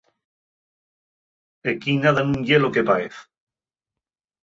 [1.73, 3.15] Equí nada nun ye lo que paez.